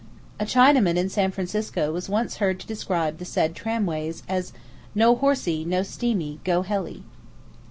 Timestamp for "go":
6.43-6.63